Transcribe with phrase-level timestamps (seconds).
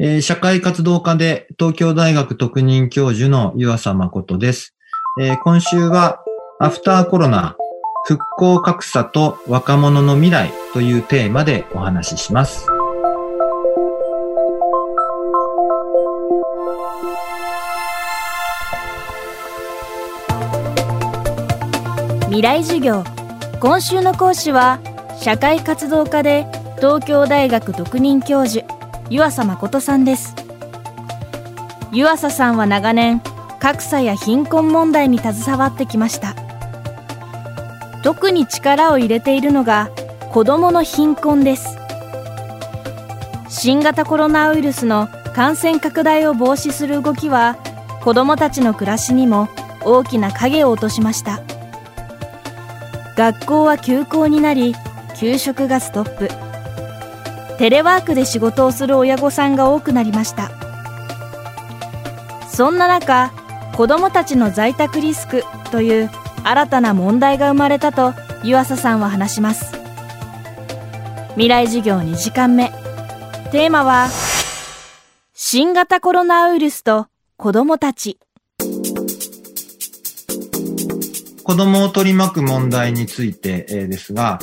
[0.00, 4.74] えー、社会活動家で東京大学特任教授の湯浅誠です、
[5.20, 6.20] えー、今週は
[6.58, 7.56] アフターコロナ
[8.06, 12.66] 復興格差と若者の未来というテーマでお話しします。
[22.26, 23.04] 未来授業。
[23.60, 24.80] 今週の講師は
[25.18, 28.66] 社会活動家で東京大学特任教授。
[29.10, 30.34] 湯浅誠さんです。
[31.92, 33.20] 湯浅さんは長年
[33.60, 36.34] 格差や貧困問題に携わってきました。
[38.02, 39.90] 特に力を入れているのが
[40.32, 41.76] 子どもの貧困です。
[43.48, 47.56] 新型コロナウイルスの感染拡大を防止する動きは
[48.02, 49.48] 子どもたちの暮らしにも
[49.84, 51.40] 大きな影を落としました。
[53.16, 54.74] 学校は休校になり
[55.16, 56.43] 給食がストップ。
[57.58, 60.50] テレワークで仕事をする親御さんが多くなりました。
[62.48, 63.32] そんな中
[63.76, 66.10] 子どもたちの在宅リスクという
[66.44, 68.12] 新たな問題が生まれたと
[68.44, 69.72] 湯浅さんは話します。
[71.30, 72.70] 未来授業2時間目。
[73.50, 74.08] テーマは
[75.32, 78.18] 新型コロナウイルスと子どもたち。
[81.42, 84.38] 子供を取り巻く問題についてですが、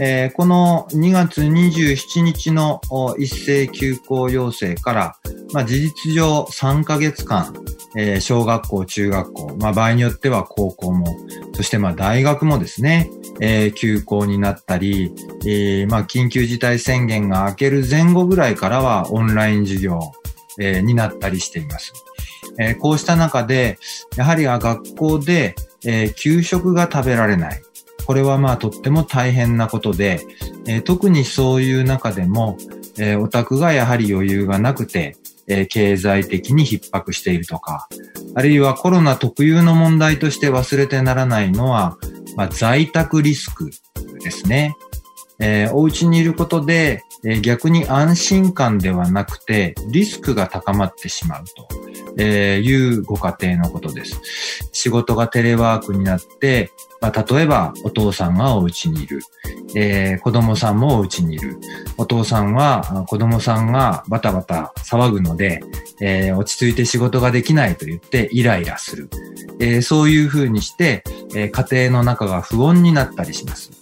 [0.00, 2.80] えー、この2月27日の
[3.18, 5.16] 一斉休校要請から、
[5.52, 7.52] まあ、事実上3ヶ月間、
[7.96, 11.06] えー、小学校、中学校、まあ、場合によっては高校も、
[11.54, 13.10] そしてまあ大学もですね、
[13.40, 15.12] えー、休校になったり、
[15.44, 20.00] えー、まあ緊急事態宣言が明ける前後ぐらいからはオンライン授業、
[20.60, 21.92] えー、になったりしています。
[22.60, 23.78] えー、こうした中で、
[24.16, 25.54] やはり学校で、
[25.84, 27.62] えー、給食が食べられない。
[28.08, 30.26] これはまあとっても大変なことで、
[30.66, 32.56] えー、特にそういう中でも、
[32.98, 35.14] えー、オタクがやはり余裕がなくて、
[35.46, 37.86] えー、経済的に逼迫しているとか、
[38.34, 41.98] あるいはコロナ特有の問題として忘れてならないのは、
[42.34, 43.70] まあ、在宅リスク
[44.24, 44.74] ですね。
[45.38, 51.68] えー、お家にいることで、えー、逆に安心感ではなくてリスクが高まってしまうと、
[52.16, 54.20] えー、いうご家庭のことです。
[54.72, 56.70] 仕事がテレワークになって、
[57.00, 59.20] まあ、例えばお父さんがお家にいる、
[59.74, 61.58] えー、子供さんもお家にいる。
[61.96, 65.62] お父さんは子供さんがバタバタ騒ぐので、
[66.00, 69.10] えー、落ち着いて仕事ができないと言ってイライラする。
[69.60, 71.04] えー、そういうふうにして、
[71.34, 73.77] えー、家庭の中が不穏になったりします。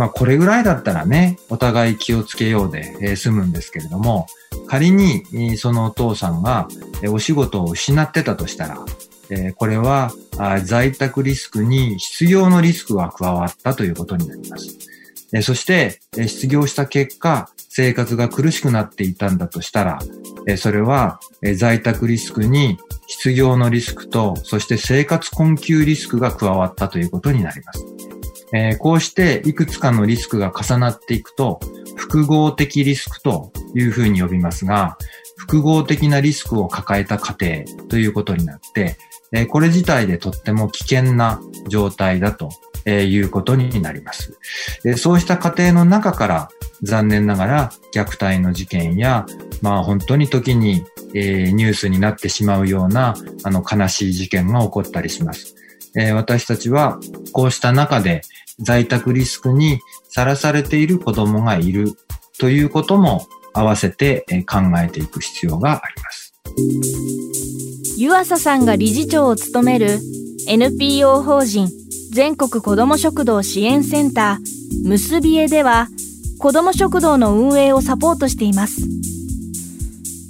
[0.00, 4.28] まあこれぐらいだったらね、お互い気をつけようで、え、済むんですけれども、
[4.66, 6.68] 仮にそのお父さんが
[7.10, 8.78] お仕事を失ってたとしたら、
[9.28, 10.10] えこれは
[10.64, 14.78] 在宅リスクに失業のリスクが加わったということになります。
[15.42, 19.98] そして、失業した結果、生活が苦しくなっていたんだとしたら、
[20.56, 21.20] それは
[21.56, 27.99] 在宅リスクに失業のリスクと、そして生活困窮リスクが加わったということになります。
[28.78, 31.60] こうしていくつかのリスクが重なっていくと、
[31.96, 34.96] 複合的リスクというふうに呼びますが、
[35.36, 38.96] 複合的なリスクを抱えた家庭ということになって、
[39.32, 42.50] えこれ自体でとっても危険な状態だと
[42.88, 44.38] いうことになります。
[44.96, 46.48] そうした過程の中から
[46.82, 49.26] 残念ながら虐待の事件や、
[49.62, 50.84] まあ本当に時に、
[51.14, 55.56] えニュースになってしまうようなあの悲しい事件が起こったりします。
[55.96, 56.98] え私たちは
[57.32, 58.22] こうした中で
[58.58, 61.94] 在宅リスクにさらされている子供がいる
[62.38, 66.34] ということも合わせて考えていく必要があります。
[67.96, 69.98] 湯浅さんが理事長を務める
[70.48, 71.68] NPO 法人
[72.12, 75.88] 全国子ども食堂支援センターむすびえでは
[76.38, 78.82] 子ども食堂の運営をサポートしています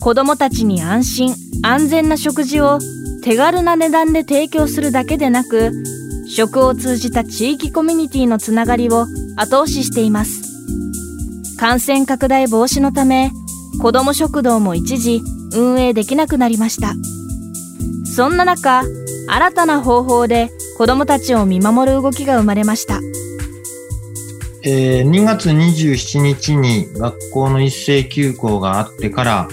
[0.01, 2.79] 子どもたちに安心安全な食事を
[3.23, 5.73] 手軽な値段で提供するだけでなく
[6.29, 10.43] 食を通じた地域コミュニティのつながりを後押ししています。
[11.59, 13.33] 感染拡大防止のため
[13.81, 15.21] 子ども食堂も一時
[15.53, 16.95] 運営できなくなりました。
[18.05, 18.83] そんな中
[19.29, 23.01] 新たな方法で子どもたちを見守る動きが生まれました、
[24.65, 29.49] えー、2月27日に学校の一斉休校があってから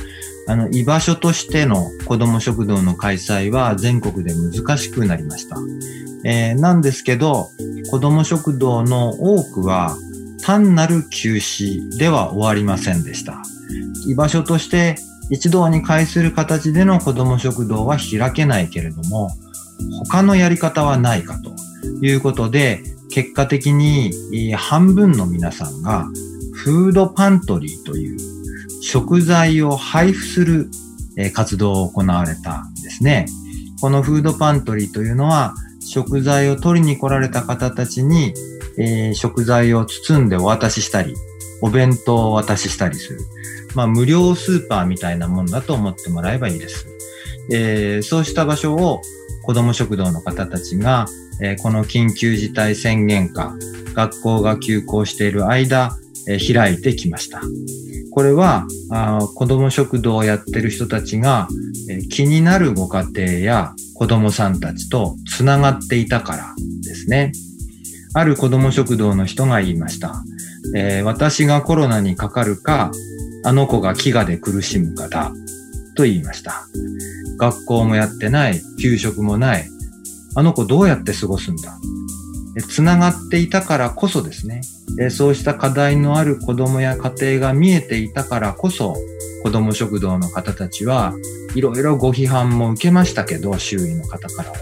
[0.48, 5.58] あの居場所としての子ども食堂の開催は全国で難しくなりました、
[6.24, 7.50] えー、なんですけど
[7.92, 9.98] 子ども食堂の多くは
[10.42, 13.42] 単なる休止では終わりませんでした。
[14.08, 14.96] 居場所として
[15.30, 19.30] 一堂に会する形での子ども食堂は開けないけれども、
[20.06, 21.52] 他のやり方はないかと
[22.06, 24.12] いうことで、結果的に
[24.56, 26.08] 半分の皆さんが
[26.54, 28.37] フードパントリーという
[28.88, 30.70] 食材を配布する、
[31.34, 33.26] 活動を行われたんですね。
[33.82, 38.34] このフードパントリーというのは、食材を取りに来られた方たちに、
[38.78, 41.16] えー、食材を包んでお渡ししたり、
[41.62, 43.20] お弁当をお渡ししたりする。
[43.76, 46.88] まあ、無料スーパーみたいなもんだと思ってもらえばいいです。
[47.52, 49.02] えー、そうした場所を
[49.44, 51.08] 子ども食堂の方たちが、
[51.42, 53.54] えー、この緊急事態宣言下、
[53.94, 55.98] 学校が休校している間、
[56.54, 57.42] 開いてきました。
[58.12, 58.68] これは
[59.36, 61.48] 子ども食堂をやってる人たちが、
[62.10, 67.32] 気になるご家庭や子どもさんたちとつながっていたからですね。
[68.14, 70.24] ある子ども食堂の人が言いました。
[70.76, 72.92] えー、私がコロナにかかるか、
[73.44, 75.32] あの子が飢餓で苦しむかだ、
[75.96, 76.68] と言いました。
[77.38, 79.70] 学校もやってない、給食もない。
[80.36, 81.78] あの子どうやって過ごすんだ
[82.62, 84.62] つながっていたからこそですね、
[85.10, 88.96] そうした課題のある子供や家庭が見えていたからこそ、
[89.44, 91.14] 子供食堂の方たちは
[91.56, 94.58] いろいろご批判も受けましたけど、周囲の方からは。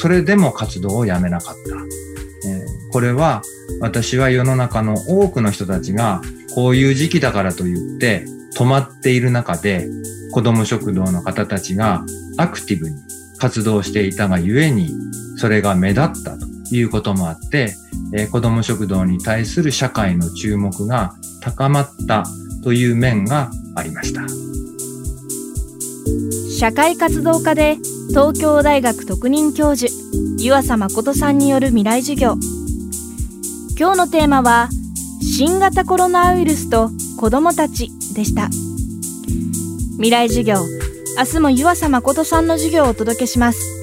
[0.00, 2.48] それでも活動をやめなかった。
[2.48, 3.42] えこれは
[3.80, 6.20] 私は世の中の多くの人たちが
[6.54, 8.24] こういう時期だからと言って
[8.56, 9.88] 止まっている中で
[10.32, 12.04] 子供食堂の方たちが
[12.36, 12.96] アクティブに
[13.38, 14.90] 活動していたがゆえに
[15.36, 17.74] それが目立ったということもあって、
[18.14, 22.24] えー、子供食堂に対する社会の注目が高まった
[22.62, 24.22] という面がありました。
[26.58, 27.76] 社会活動家で
[28.08, 29.92] 東京大学特任教授
[30.38, 32.36] 湯浅誠さんによる未来授業。
[33.78, 34.68] 今日のテーマは
[35.20, 38.48] 新型コロナウイルスと子どもたちでした。
[39.96, 40.56] 未来授業
[41.16, 43.73] 明日も湯浅誠さんの授業をお届けします。